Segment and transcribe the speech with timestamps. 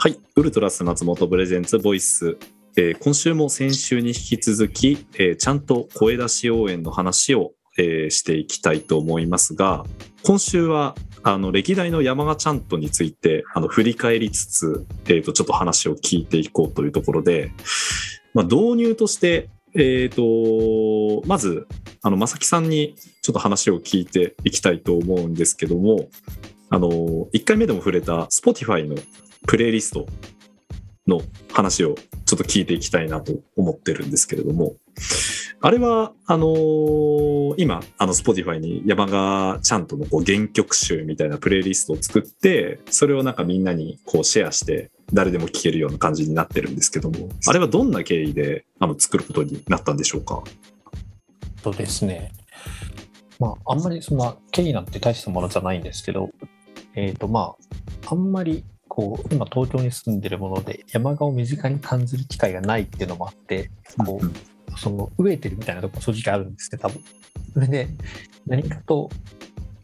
[0.00, 2.38] はい、ウルトラス松本プレゼンツボイス、
[2.76, 9.84] えー今週も先週に引き続き、えーちゃんと声出し応援の話を、えーしていきたいと思いますが、
[10.22, 10.94] 今週は
[11.24, 17.50] あの歴代の山賀チャントについてあの振り返りつつ、えーとちょっと話を聞いていこうというところで、
[18.34, 21.66] まあ、導入として、えー、とまず
[22.02, 26.08] あの正木さんにちょっと話を聞いていきたいと思うんですけども
[26.70, 28.94] あの1回目でも触れた Spotify の
[29.46, 30.06] プレイリスト
[31.06, 31.20] の
[31.52, 31.94] 話を
[32.26, 34.76] ちょっと聞いていきたいなと思ってるんですけれども。
[35.60, 47.28] あれはあのー今あの Spotify に山賀ちゃんとのこう原曲集みたいなプレイリストを作ってそれをなんかみんなにこうシェアして誰でも聴けるような感じになってるんですけども。
[47.48, 50.44] あれはどんな経緯であの作ることになったんでしょうか？
[51.62, 52.30] とですね、
[53.40, 56.30] まあ、あんまりそんな経緯なんて大したものじゃないんですけど、
[56.94, 57.56] えっ、と、ま
[58.06, 58.64] あ、あんまり、
[58.98, 63.70] こう、今東京に住んでるもので、山鹿を身近に感じる機会がないっていうのもあって、
[64.04, 67.00] こうその、飢えてるみたいなところ正直あるんですね、多分。
[67.54, 67.88] それで、
[68.48, 69.08] 何かと、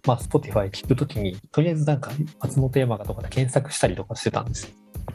[0.05, 4.70] まあ、Spotify 聞くときに、とりあえずなんか、松本山鹿とかで検索したりとかしてたんですよ。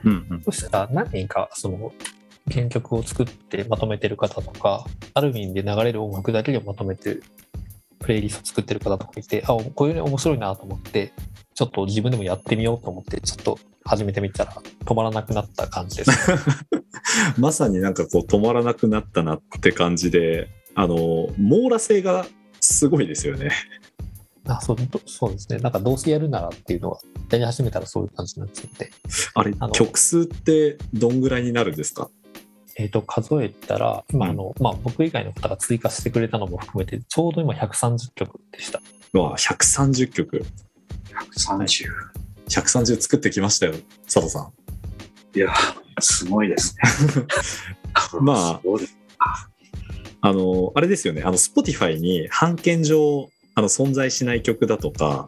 [0.05, 0.43] うんうん。
[0.43, 1.91] そしたら何人かその
[2.49, 7.19] 原曲を作ってまとめてる方とかある意味で流れる音楽だけでまとめて
[7.99, 11.11] プレイリスト作ってる方とかいてあこういうの面白いなと思って
[11.59, 14.53] ちょっと自分でもやってみようと思ってちょっと始めてみたら
[14.85, 16.11] 止まらなくなった感じです。
[17.37, 22.25] まさになんかこう止まらなくなったなって感じであの網羅性が
[22.61, 23.51] すごいですよね。
[24.47, 25.57] あそうどそうですね。
[25.57, 26.99] なんかどうせやるならっていうのは
[27.29, 28.91] やり始めたらそういう感じになっちゃって、
[29.33, 32.09] あれあの曲数ってどんぐらいになるんですか？
[32.77, 34.31] えー、と数えたら今うん。
[34.31, 38.81] あの、まあ、僕以外の方が追加してくれたのも含めてちょうど今130曲でした。
[39.11, 40.45] うわ130曲
[41.37, 41.87] 130。
[42.49, 43.73] 130作ってきましたよ
[44.05, 44.51] 佐藤さん
[45.37, 45.53] いや、
[45.99, 46.75] すごいです
[47.15, 47.23] ね。
[48.21, 48.61] まあ
[50.21, 55.27] あのあれですよねあの Spotify に版権上あの存在しない曲だとか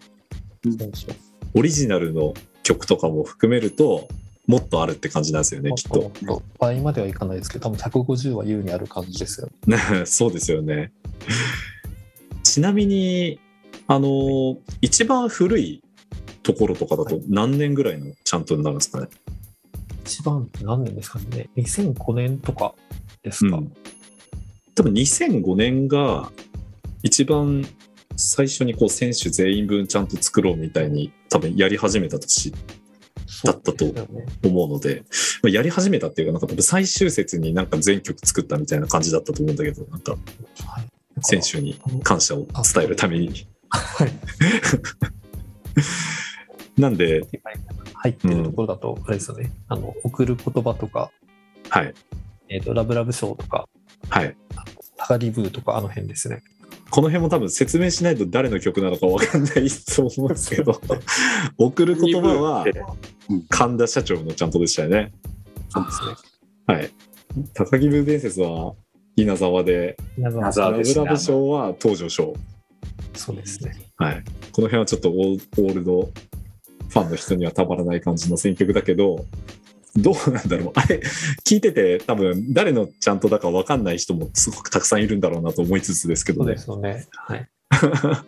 [1.54, 2.34] オリジナルの
[2.64, 4.10] 曲とかも含めると
[4.48, 6.12] もっとあるって感じなんですよねきっと
[6.60, 9.50] 倍まではいかないですけど、多分150は優にある感じですよ。
[9.68, 10.92] ね そうですよね。
[12.44, 13.40] ちなみに、
[13.88, 15.84] あの、一番古い
[16.44, 19.08] ところとかだと何年ぐらいのちゃんとになるんですかね？
[20.04, 22.74] 一番って何年ですかね ?2005 年とか
[23.24, 23.74] ですか、うん
[24.74, 26.32] 多分2005年が
[27.04, 27.68] 一番
[28.16, 32.54] 最初にこう選手全員分ちゃんと作ろうみたいに多分やり始めた年
[33.44, 33.86] だったと。
[34.44, 35.04] 思うので、
[35.44, 40.18] まあ、やり始めたっていうかなんか多分最終節になんか全曲作ったみたいな感じだったと思うんだけどなんかは
[40.82, 40.88] い。
[41.22, 43.48] 選手に感謝を伝えるために。
[43.70, 44.12] はい。
[46.78, 47.22] なんで、
[47.94, 49.52] 入ってるところだと、あれですよね。
[49.68, 51.12] あの、送る言葉とか、
[51.70, 51.94] はい。
[52.50, 53.68] えっ、と、ラブラブショーとか、
[54.10, 54.36] はい。
[54.98, 56.44] タガリブーとか、あの辺ですね。
[56.90, 60.80] この辺も多分説明しないと誰の曲なのか分かんないと思うんですけど、
[61.58, 62.66] 送る言葉は
[63.30, 65.14] うん神田社長のちゃんとでしたよね。
[65.70, 66.16] そうですね。
[66.68, 66.92] はい。
[67.54, 68.74] 高木ブー伝説は
[69.16, 72.34] 稲沢で、皆稲ラブ沢ですねラブ賞は東条賞。
[73.14, 73.72] そうですね。
[73.96, 74.24] はい。
[74.52, 76.10] この辺はちょっとオールド
[76.92, 79.26] ファンの人にはたまらない感じの選曲だけど、
[79.96, 80.72] どうなんだろう。
[80.76, 81.02] あれ、
[81.46, 87.02] 聞いてて多分誰のちゃんとだか分かんない人もすごくたくさんいるんだろうなと思いつつですけどねそうで。
[87.02, 87.08] すよね。
[87.12, 87.50] はい。
[87.72, 88.22] ちょっ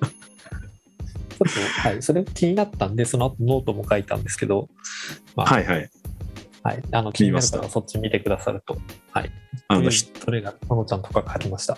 [1.37, 2.01] と、はい。
[2.01, 4.69] それ気になったんで、その後ノートも書いたんですけど、
[5.35, 5.89] まあ、はいはい。
[6.63, 6.83] はい。
[6.91, 8.77] あの、気になる見ま方はそっち見てくださると。
[9.11, 9.31] はい。
[9.67, 11.77] あの、それが、ののちゃんとか書きました。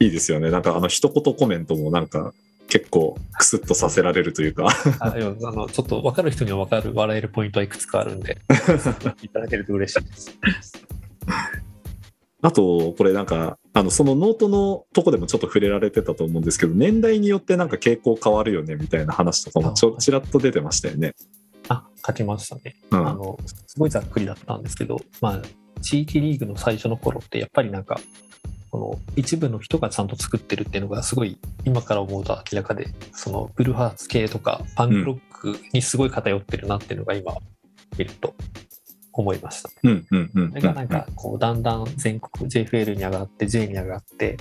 [0.00, 0.50] いいですよね。
[0.50, 2.32] なんかあの一言コメントもなんか
[2.70, 4.68] 結構クスッとさせられるというか。
[5.00, 8.38] あのちょっと分かる人には分かる笑えるポイントはいくつかあるんで、
[9.22, 10.38] いただけると嬉しいです。
[12.42, 21.14] あと、これなんか、あの、そのノートのとこでもちょっと触れられてたと思うんですけど、年代によってなんか傾向変わるよねみたいな話とかもちょあちらっと出てましたよね。
[21.68, 22.76] あ、書きましたね。
[22.90, 23.06] うん。
[23.06, 25.42] あの、すごいざっくりだったんですけど、まあ、
[25.82, 28.00] 地域リーグの最初の頃って、やっぱりなんか、
[28.70, 37.34] この一部の人がちゃんと作ってるっていうのがすごい今から思うと明らかでそのブルーハーツ系とかパンクロックにすごい偏ってるなっていうのが今
[37.98, 38.34] 見ると
[39.12, 39.70] 思いました。
[39.82, 40.48] うんうんうんうん。
[40.50, 44.36] それがなんかこうだんだん全国 JFL に上がって J に上がって、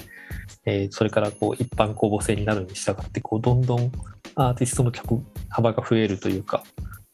[0.65, 3.91] えーそれからこう一般公募制になるに従ってこうどんどん
[4.35, 6.63] アーティストの曲幅が増えるというか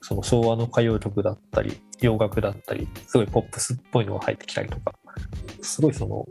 [0.01, 4.93] その昭和の歌謡曲だったり洋楽だったりすごいポップスっぽいのが入ってきたりとか
[5.65, 6.25] すごいその、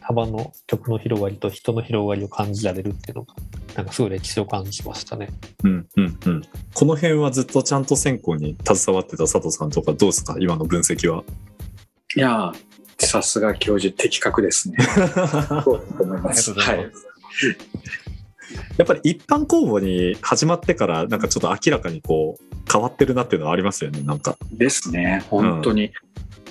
[0.00, 3.34] 幅の曲の広がりと人の広がりを感じられるっていうのが、
[3.76, 5.28] なんかすごい歴史を感じましたね。
[5.64, 6.42] うんうんうん。
[6.74, 10.36] この辺はずっとちゃんと選考に携わってた佐藤さんとかどうですか？
[10.40, 11.22] 今の分析は。
[12.16, 14.78] いやー、さすが教授的確ですね。
[14.82, 16.50] そうだと思います。
[16.50, 17.06] ありがとうございはいます。
[18.78, 24.36] やっぱり一般公募に始まってからなんかちょっと明らかにこう変わってるなっていうのはありますよねなんか。
[24.50, 25.24] ですね。
[25.30, 25.92] 本当に。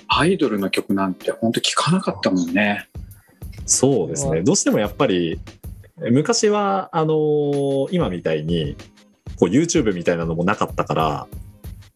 [0.09, 2.87] アイドルの曲なんて本当聞かなかったもんね。
[3.65, 4.41] そうですね。
[4.41, 5.39] どうしてもやっぱり
[5.97, 8.75] 昔はあのー今みたいに
[9.39, 11.27] こう YouTube みたいなのもなかったから、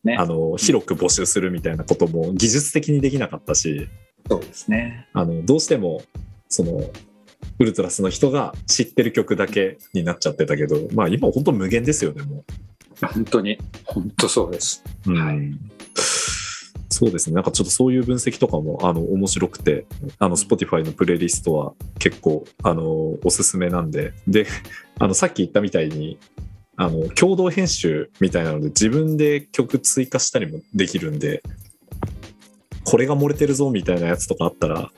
[0.04, 3.88] ねあの広く募集するみたいなことも技術的にできなかったし
[4.30, 5.08] そうですね。
[5.14, 6.04] あのどうしても
[6.50, 6.82] その
[7.60, 12.44] ウルトラスの人が知ってる曲だけになっちゃってたけどまあ今本当無限ですよねも
[13.02, 14.84] 本当に、本当そうです。
[15.08, 15.12] う。
[15.12, 15.38] うんはい
[16.94, 17.34] そうですね。
[17.36, 19.86] なんかちょっとそういう分析とかもあの面白くて
[20.20, 22.86] あの Spotify のプレイリストは結構あの
[23.24, 24.14] おすすめなんで。
[24.28, 24.46] で
[25.00, 26.20] あのさっき言ったみたいに
[26.76, 31.42] あの共同編集みたいなので自分で曲追加したりもできるんで
[32.84, 34.92] これが漏れてるぞみたいなやつとかあったら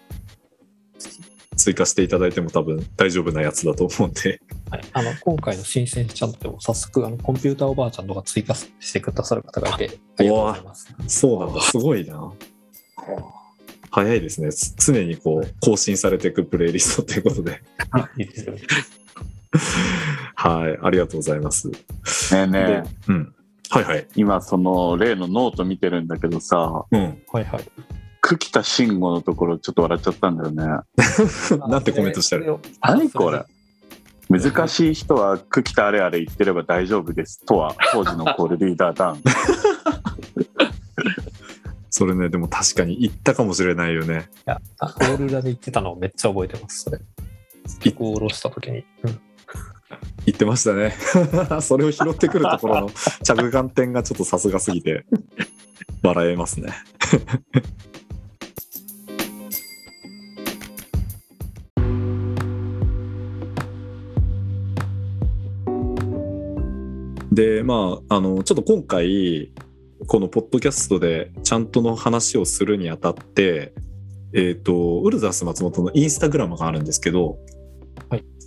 [1.66, 4.40] 追加していただいても多分大丈夫なやつだと思うんで。
[4.70, 10.96] はい、あの今回の新鮮チャンネルでも早速あのコンピューターおばあちゃんとか追加してくださる方がいてありがとうございます。
[11.08, 11.62] そうなんだ。
[11.62, 12.32] すごいな。
[13.90, 14.54] 早いですね。
[14.54, 17.64] つ常にこう更新されていくプレイリストということで。
[18.20, 18.54] いいですよ。
[18.54, 18.62] ね。
[20.36, 20.78] はい。
[20.84, 21.70] ありがとうございます。
[21.70, 21.78] ね
[22.32, 22.84] えねえ。
[23.08, 23.36] うん。
[23.72, 24.08] はいはい。
[24.16, 26.86] 今その例のノート見てるんだけどさ。
[26.92, 27.24] うん。
[27.32, 27.64] はいはい。
[28.28, 30.64] 久木田紳吾のところちょっと笑っちゃったんだよね。
[31.70, 33.46] なんてコメントしたら何これ？
[34.28, 39.22] 難しい人は久喜田あれあれ言ってれば大丈夫ですとは当時のコールリーダーダウン。
[41.92, 44.28] それねでも確かに言ったかもしれないよね。
[44.40, 47.00] いや、あオールラで言ってたのをめっちゃ覚えてます、それ。
[47.80, 48.80] 曲を下ろした時に。
[48.80, 48.86] うん。
[50.26, 50.96] 言ってましたね。
[51.62, 52.90] それを拾ってくるところの
[53.24, 55.06] 着眼点がちょっとさすがすぎて
[56.02, 56.74] 笑えますね
[67.36, 69.52] でまああのちょっと今回
[70.08, 73.74] このポッドキャストでちゃんとの話をするにあたって
[74.34, 77.38] えっ、とウルザース松本のインスタグラムがあるんですけど、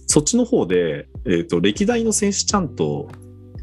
[0.06, 3.08] そっちの方で、えー、と歴代の選手ちゃんと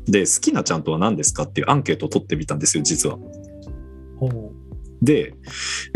[0.05, 3.17] で好きなちゃんとは何ですかっていうアンケートを取ってみたんですよ実は。
[4.19, 5.05] ほう。
[5.05, 5.35] で、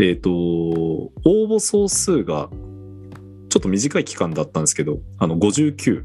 [0.00, 2.48] えっと応募総数が
[3.48, 6.04] ちょっと短い期間だったんですけどあの59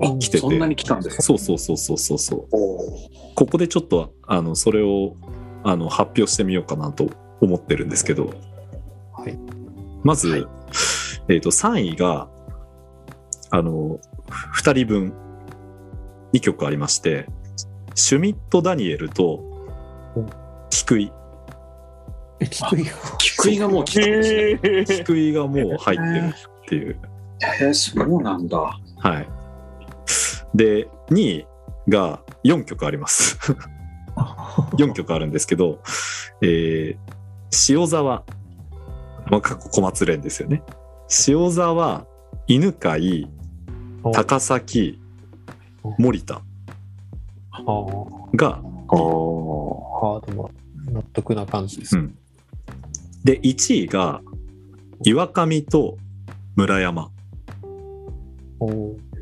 [0.00, 0.38] あ来てて。
[0.38, 2.18] そんなに来たんですかそうそうそうそうそう。
[2.18, 2.48] そう
[3.34, 5.14] ここでちょっとあのそれを
[5.64, 7.10] あの発表してみようかなと
[7.40, 8.32] 思ってるんですけど。
[9.12, 9.38] はい。
[10.02, 10.46] まず、はい。
[11.28, 12.28] えっと3位が
[13.50, 13.98] あの
[14.56, 15.12] 2人分
[16.32, 17.26] 2曲ありまして
[17.94, 19.40] シュミット・ダニエルと
[20.16, 20.26] うん
[20.70, 21.12] 菊井
[22.38, 22.92] え、低いよ。
[23.18, 24.98] 菊井がもう来たんですね。
[24.98, 26.34] 菊井がもう入ってる
[26.64, 27.00] っていう。
[27.62, 28.58] へえ、そうなんだ。
[28.58, 29.35] はい
[30.56, 31.46] で2位
[31.88, 33.38] が4曲あります。
[34.78, 35.82] 4曲あるんですけど、
[36.42, 37.16] えー
[37.68, 38.24] 塩沢、
[39.30, 40.62] まあ、過去小松連ですよね。
[41.28, 42.06] 塩沢
[42.46, 43.28] 犬飼
[44.12, 45.00] 高崎
[45.98, 46.42] 森田。
[47.50, 47.62] あ。
[48.34, 50.50] がおあ、でも
[50.90, 51.96] 納得な感じです。
[51.96, 52.18] うん。
[53.24, 54.20] で1位が
[55.02, 55.96] 岩上と
[56.54, 57.10] 村山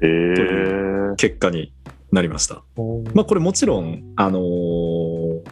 [0.03, 0.09] おー。
[0.09, 1.73] ーへえ結果に
[2.13, 2.63] なりました。
[3.15, 5.43] まあこれもちろんあのー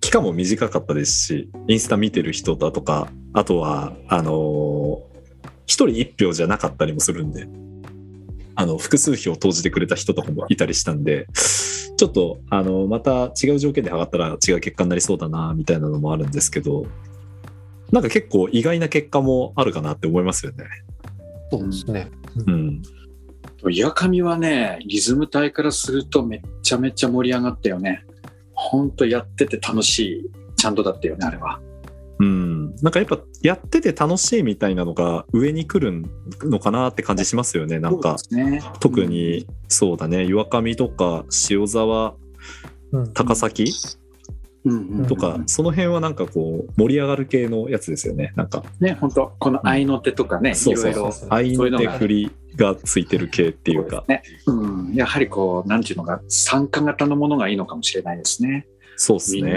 [0.00, 5.12] 期間も短かったですしインスタ見てる人だとかあとはあのー
[5.64, 7.46] 一人一票じゃなかったりもするんで
[8.56, 11.28] あの複数票投じてくれた人とかもいたりしたんで
[11.96, 16.84] ちょっとあのまた違う条件で測ったら違う結果になりそうだなみたいなのもあるんですけど
[17.92, 20.64] なんか結構意外な結果もあるかなって思いますよね。
[21.50, 22.10] そうですね。
[22.46, 22.82] うん、
[23.70, 28.04] 岩上はね、リズム隊からするとめっちゃめちゃ盛り上がったよね。
[28.54, 31.60] ほんとやってて楽しい、ちゃんとだったよね、あれは。
[32.18, 36.04] うん、なんかやっぱやってて楽しいみたいなのが上に来る
[36.48, 38.16] のかなって感じしますよねなんか。
[38.30, 38.62] ね。
[38.78, 40.24] 特にそうだね。
[40.24, 42.14] 岩上とか塩沢
[42.92, 43.12] うん。
[43.12, 43.64] 高崎？
[43.64, 44.01] うんうん
[45.08, 48.32] とかその辺はなんかこう盛り上がる系のやつですよね。
[48.36, 48.64] なんか。
[48.80, 50.92] ね、本当この合いの手とかね、うそうそう。
[50.92, 51.12] そう。
[51.12, 54.04] 相そういうのが手振りがついてる系っていうか。
[54.06, 58.66] ね、うん、やはりこう、なんていうのが、参加型のものがいいのかもしれないですね。
[58.96, 59.52] そうっすね。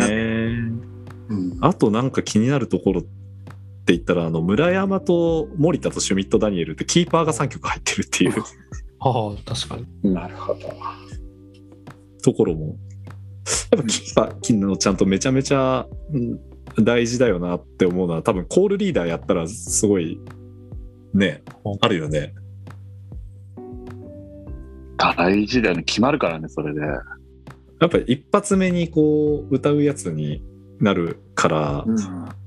[1.30, 8.34] うん、あとなんか気になるところって言ったらあの村山と森田とシュミット・ダニエルってキーパーが3曲入ってるっていう。
[9.00, 10.14] ああ確かに。
[10.14, 10.62] なるほど。
[12.24, 12.76] ところも
[13.72, 16.40] やっぱキーパー機能ちゃんとめちゃめちゃうん
[16.84, 20.20] 大事だよなって思うのは多分コールリーダーやったらすごい
[21.14, 21.44] ね
[21.82, 22.34] あるよね
[24.98, 25.84] 大事だよね。
[25.84, 26.82] 決まるからね、それで。
[26.82, 30.42] やっぱり一発目にこう歌うやつに
[30.80, 31.96] なるから、うん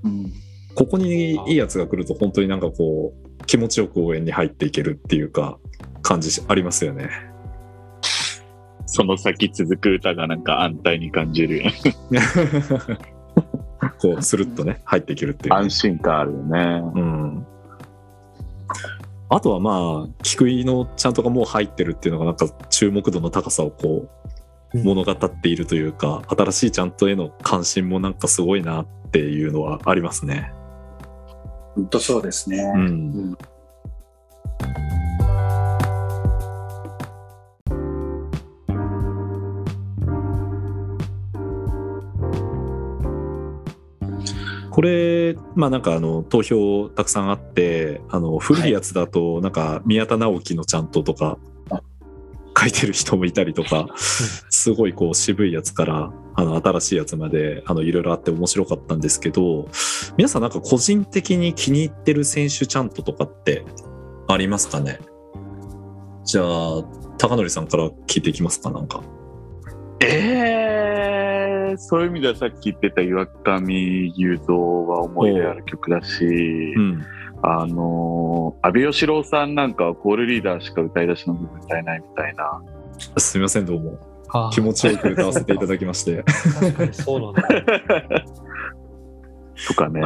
[0.04, 0.32] うん
[0.74, 5.58] ここにいいやつが来ると本当になんかこう気持ちよく応援に入っていけるっていうか
[6.02, 7.10] 感じありますよね。
[8.90, 11.62] その先続く歌がなんか安泰に感じる。
[14.00, 16.82] こうスルッとね入っていけるっていうね、安心感あるよね。
[16.94, 17.46] うん。
[19.28, 24.08] あとはまあ菊井のちゃんとがもう入ってるっていうのがなんか注目度の高さをこ
[24.74, 30.50] ううん物語っているというか、新しいちゃんとへの関心もなんかすごいなっていうのはありますね。
[31.74, 32.72] 本当そうですね。
[32.74, 33.38] うんうん
[44.78, 51.36] これまあなんかあの投票たくさんあってあの古いやつだとなんか宮田直樹のちゃんととか
[52.56, 59.68] 書いてる人もいたりとかすごいこう渋いやつからあの新しいやつまであのいろいろあって面白かったんですけど
[60.16, 63.64] 皆さんなんか個人的に気に入ってる選手ちゃんととかって
[64.28, 65.00] ありますかね？
[66.24, 66.84] じゃあ
[67.18, 69.02] 高則さんから聞いていきますかなんか。
[70.00, 70.77] えー、
[71.76, 74.56] そういう意味ではさっき言ってた岩上雄三
[74.86, 77.04] は思い出ある曲だし、うん
[77.42, 82.60] あのー、安倍義郎さんなんかはコールリーダーしか歌い出しの部分歌えないみたいな。
[83.16, 83.98] すみませんどうも。
[84.52, 86.24] 気持ちよく歌わせていただきまして。
[86.24, 87.42] 確かにそうなんだ。
[89.68, 90.00] とかね。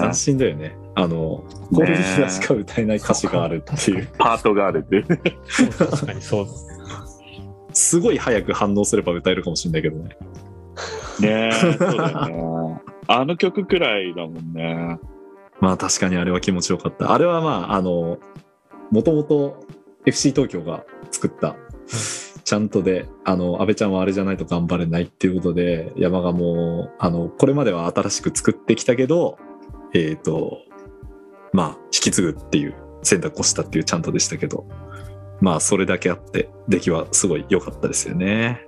[0.00, 0.76] 斬新だよね。
[0.96, 4.08] あのコールリーダーしか歌えない歌詞があるっていう。
[4.18, 5.04] パートがあるっていう。
[5.06, 6.52] 確かにそうだ
[7.72, 10.16] すごい早く反応すれば歌えるかもしれないけどね
[11.20, 12.82] ねえそうだよね。
[13.06, 14.98] あの曲くらいだもんね。
[15.60, 18.18] まあ確かにあれは気持ちよかったあれはまああの
[18.90, 19.64] もともと
[20.04, 21.56] FC 東京が作った
[22.44, 29.38] ちゃんとであの安倍ちゃんはあれじゃないと頑張れないっていうことで山がもうあのこれまでは新しく作ってきたけど
[29.94, 30.58] えっ、と
[31.52, 34.66] まあ引き継ぐっていう選択をしたっていうちゃんとでしたけど
[35.40, 38.66] まあそれだけあって出来はすごい良かったですよね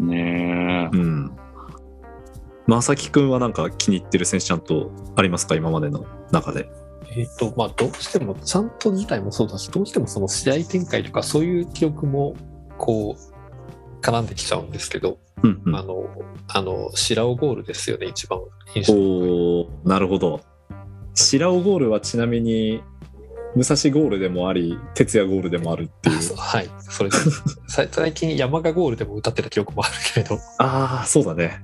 [0.00, 0.90] ね。
[0.92, 1.36] うん。
[2.66, 5.54] 正木くんはなんか気に入ってる選手ちゃんとありますか？
[5.54, 6.70] 今までの中で。
[7.12, 12.36] えっ、とまあどうしてもちゃんと自体もそうだしどうしてもその試合展開とかそういう記憶も
[12.78, 15.74] こう絡んできちゃうんですけど、うんうん。
[15.76, 16.04] あの
[16.46, 18.38] あの白尾ゴールですよね一番
[18.74, 20.40] 印象深いおーなるほど。
[21.14, 22.82] 白尾ゴールはちなみに
[23.56, 26.36] 武蔵ゴールでもあり哲也ゴールでもあるっていう。
[26.36, 26.70] はい。
[26.78, 27.10] それ
[27.66, 30.36] 最近山賀ゴールでも歌ってた記憶もあるけれど。
[30.58, 31.62] ああそうだね。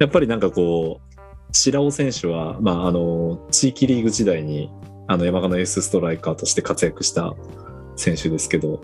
[0.00, 1.14] やっぱりなんかこう
[1.52, 4.70] 白尾選手は、まあ、あの地域リーグ時代に
[5.06, 7.34] あの山鹿のエースストライカーとして活躍した
[7.96, 8.80] 選手ですけど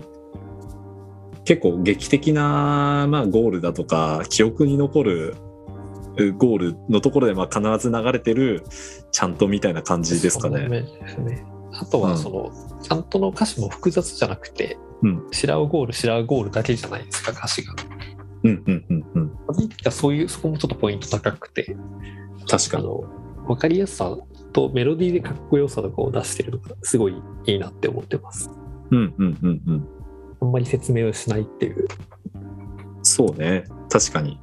[1.43, 5.35] 結構劇的な、まあ、ゴールだとか記憶に残る
[6.17, 8.63] うゴールのところでまあ必ず流れてる
[9.11, 10.67] ちゃんとみたいな感じですかね。
[10.67, 10.85] ね
[11.73, 12.51] あとはその、
[12.81, 15.27] ちゃんとの歌詞も複雑じゃなくて、うん。
[15.31, 17.73] 白尾ゴール白尾ゴールだけじゃないですか歌詞が。
[18.43, 19.91] うんうんうんうん。
[19.91, 21.75] そういうそこもちょっとポイント高くて。
[22.47, 22.87] 確かに。
[23.47, 24.15] 分かりやすさ
[24.53, 28.49] とメロディーでかっこよさとかを出してるのがすごいいいなって思ってます。
[28.91, 29.87] うんうんうんうん。
[30.41, 31.87] あんまり説明をしないっていう。
[33.01, 33.63] そうね。
[33.89, 34.39] 確かに。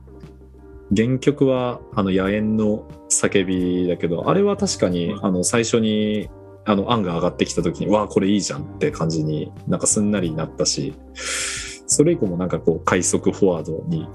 [0.97, 6.31] 原曲はあの野猿の叫びだけどあれは確かにあの最初に
[6.71, 14.07] あの案が上がってきた時にわあこれいいじゃんって感じになんかすんなりなったしそれ以降もなんかこう快速フォワードに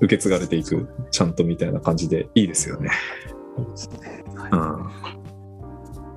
[0.00, 2.90] 受け継がれていくちゃんとみたいな感じでいいですよね。
[4.50, 4.90] うん。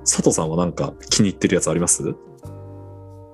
[0.00, 2.02] 佐藤さんはなんか気に入ってるやつあります？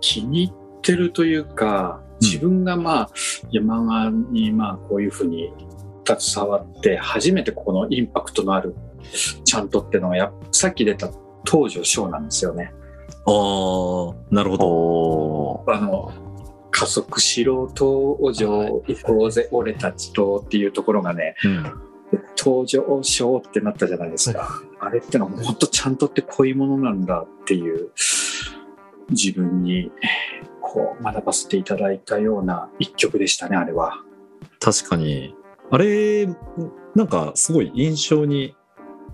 [0.02, 2.26] 気に入ってるというか、うん。
[2.26, 3.10] 自分がまあ
[3.50, 5.54] 山側にまあこういうふうに
[6.04, 8.74] 携わって初めてこのインパクトのある
[9.44, 11.10] ちゃんとってのがやさっき出た
[11.44, 12.73] 東條翔なんですよね。
[13.26, 14.66] あーなるほど。
[14.66, 16.12] おあの
[16.70, 21.90] 加速しろ東条行こうぜ俺たちとっていうところがねうん
[22.37, 24.62] 登場賞ってなったじゃないですか。
[24.80, 27.90] あれってのは本当ちゃんとってこういうものなんだっていう
[29.11, 29.92] 自分に
[30.61, 34.02] こう学ばせていただいたような一曲でしたね、あれは。
[34.59, 35.35] 確かに。
[35.70, 36.26] あれ、
[36.94, 38.56] なんかすごい印象に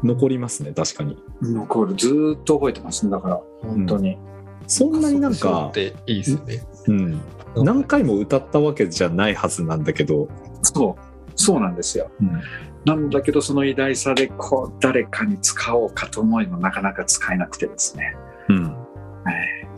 [0.02, 1.16] 残りますね確かに。
[1.42, 1.94] 残る。
[1.94, 3.40] ずーっと覚えてますねだから。
[3.62, 4.18] 本当に、
[4.66, 6.66] そんなになんかっ、ていいですよね。
[6.88, 7.20] うん、
[7.56, 10.28] 何回も歌ったわけじゃないはずなんだけど、
[10.62, 11.06] そう。
[11.36, 12.10] そうなんですよ。
[12.20, 12.40] うん。
[12.84, 18.16] なんだけどその偉大さでこう誰かに使おうかと思いもなかなか使えなくてですね。
[18.48, 18.62] うん。
[18.64, 19.68] はい。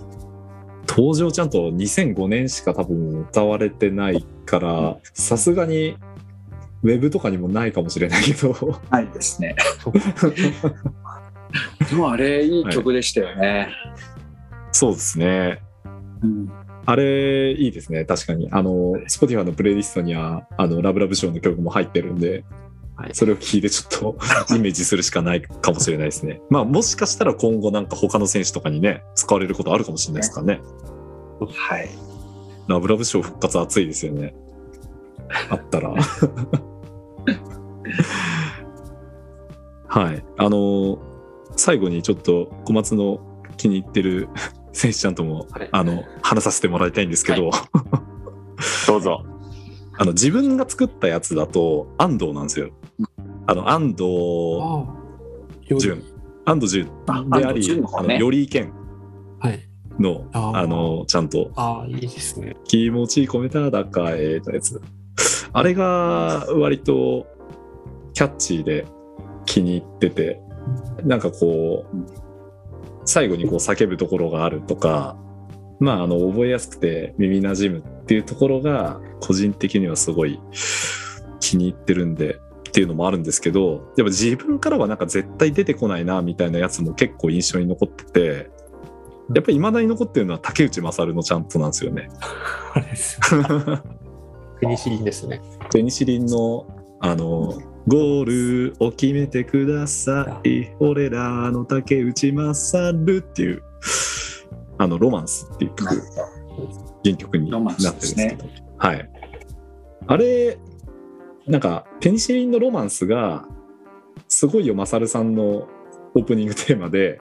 [0.87, 5.97] 登場ちゃんと2005年しか多分歌われてないからさすがに
[6.83, 8.81] ウェブとかにもないかもしれないけど。
[8.91, 9.57] ないですね。
[11.91, 13.71] でもあれいい曲でしたよね、
[14.73, 15.63] そうですね。
[16.23, 16.51] うん
[16.85, 18.49] あれいいですね確かに。
[18.51, 22.45] あの Spotify のプレイリストにはあのラブラブショーの曲も入ってるんで
[22.97, 23.15] はい。
[23.15, 24.25] それを聞いてちょっと
[24.57, 26.41] イメージするしかないかもしれないですね。
[26.49, 30.63] まあもしかしたら今後なんか他の選手とかにね使われることあるかもしれないですからね。
[31.41, 31.91] はい。
[32.69, 34.35] ラブラブショー復活熱いですよね
[35.51, 35.95] あったら。
[39.89, 40.25] はい。
[40.37, 40.99] あの
[41.57, 43.21] 最後にちょっと小松の
[43.57, 44.29] 気に入ってる
[44.73, 45.69] 選手ちゃんとも、はい。
[45.73, 47.51] あの話させてもらいたいんですけど、
[48.87, 49.25] どうぞ。
[50.01, 52.71] あの自分が作ったやつだと安藤なんですよ。
[53.47, 54.05] あの安藤
[54.61, 54.87] ああ、
[55.67, 55.81] より。
[55.81, 56.03] 純
[56.45, 58.73] 安藤純あであり、あのより健
[59.41, 59.69] はい。
[59.99, 60.57] のあー。
[60.59, 61.51] あのちゃんと。
[61.57, 62.57] ああ、いいですね。
[62.65, 64.81] 気持ち込めただかえのやつ。
[65.53, 67.27] あれが割と
[68.15, 68.87] キャッチーで
[69.47, 70.41] 気に入ってて、
[71.05, 71.97] なんかこう、
[73.05, 75.17] 最後にこう叫ぶところがあるとか、
[75.81, 80.41] まあ、あの、覚えやすくて耳馴染むっていうところが、個人的にはすごい
[81.41, 88.51] 気に入ってるんで、っていうのもあるんですけど、やっぱ自分からはなんか絶対出てこないな、みたいなやつも結構印象に残ってて、
[89.35, 92.09] やっぱり未だに残ってるのは竹内勝のちゃんとなんですよね。
[94.61, 95.41] ペニシリンですね。
[95.73, 96.67] ペニシリンの
[97.01, 97.55] あの
[97.87, 98.25] ゴー
[98.71, 100.67] ルを決めてください。
[100.81, 103.63] 俺らの竹内勝っていう
[104.79, 106.03] あのロマンスっていう曲
[107.05, 108.45] 原曲になってるんですけど。
[108.79, 109.11] はい。
[110.07, 110.59] あれ
[111.47, 113.47] なんかペニシリンのロマンスが
[114.29, 115.69] すごいよ勝さんの
[116.15, 117.21] オープニングテーマで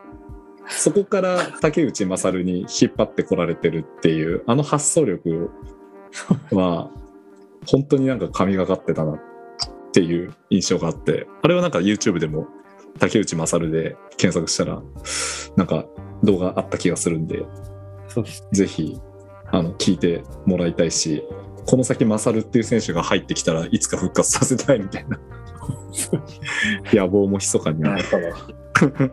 [0.69, 5.49] そこから竹内勝に引っ張ってこられてるっていうあの発想力
[6.51, 6.91] は
[7.67, 9.19] 本当になんか神がかってたなっ
[9.91, 12.47] ていう印象があってあれはなんか YouTube でも
[12.99, 14.81] 竹内勝で検索したら
[15.55, 15.85] なんか
[16.23, 17.45] 動画あった気がするんで
[18.07, 18.47] そうです。
[18.51, 18.99] ぜひ
[19.51, 21.23] あの聞いてもらいたいし
[21.65, 25.19] この先勝っていう選手が入ってきたらいつか復活させたいみたいな
[26.93, 29.11] 野望も密かにあるなるほど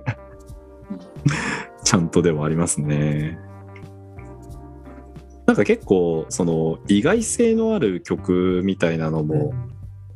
[1.85, 3.38] ちゃんとではありますね。
[5.47, 9.53] なんか結構その意外性のある曲みたいなのも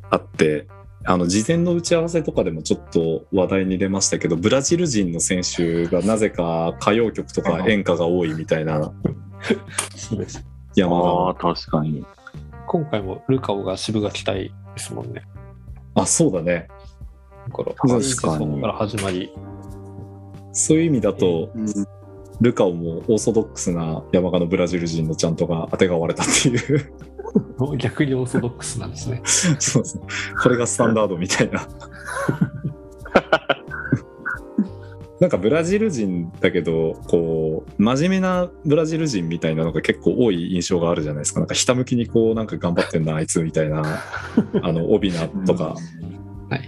[0.09, 0.67] あって、
[1.05, 8.91] あの事前の打ち合わせとかでもちょっと話題に出ましたけどブラジル人の選手がなぜか歌謡曲とか演歌が多いみたいな。
[9.95, 10.43] そうです。
[10.75, 12.05] 山あ確かに。
[12.67, 15.23] 今回もルカオが渋垣隊ですもんね。
[15.95, 16.67] あそうだね。
[17.47, 18.61] だから、確かに。
[18.61, 19.31] から始まり、
[20.53, 21.98] そういう意味だとうん
[22.41, 26.93] ルカオもオーソドックスな山鹿のブラジル人のちゃんとが当てがわれたっていう。
[27.77, 29.21] 逆にオーソドックスなんですね。
[29.25, 30.03] そうそう。
[30.41, 31.67] これがスタンダードみたいな。
[35.19, 41.41] なんかブラジル人だけどこう真面目なブラジル人みたいなのが結構多い印象があるじゃないですか。
[41.41, 43.83] なんかひたむきにこうなんか頑張ってんなあいつみたいな
[44.63, 45.75] あの帯名とか。
[46.49, 46.61] はい。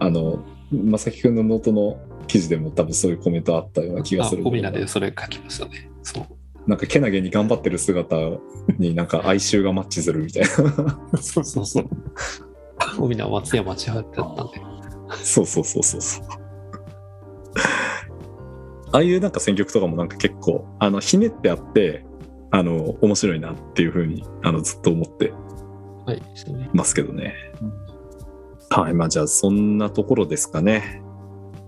[0.00, 1.98] あの正樹君のノートの
[2.32, 5.90] 記事でも多分そういうコメントあったような気があする、オビナでそれ書きましたね。
[6.02, 6.26] そう。
[6.66, 8.16] なんかけなげに頑張ってる姿
[8.78, 10.48] になんか哀愁がマッチするみたいな
[11.20, 11.88] そうそうそう。
[13.00, 14.52] オビナは松山千春だったんで。
[15.22, 16.24] そうそうそうそうそう。
[18.92, 22.06] ああいうなんか選曲とかもなんか結構あのひねってあって
[22.50, 25.34] あの面白いなっていうふうにあのずっと思って
[26.06, 26.16] はい。
[26.16, 26.70] ですね。
[26.72, 27.34] ますけどね。
[28.70, 31.01] はいまあじゃあそんなところですかね。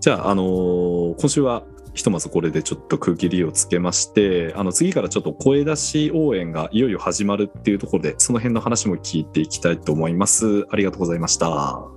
[0.05, 1.63] じゃああのー今週は
[1.95, 10.67] ひとまずこれでちょっと区切りをつけましてあの次からちょっと声出し応援がいよいよ始まるっていうところでその辺の話も聞いていきたいと思います。
[10.69, 11.47] ありがとうございました。
[11.47, 11.87] あ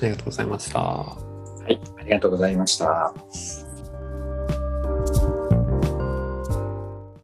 [0.00, 0.78] りがとうございました。
[0.78, 1.18] は
[1.68, 3.12] いありがとうございました